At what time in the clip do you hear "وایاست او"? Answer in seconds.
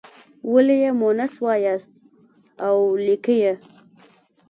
1.45-2.75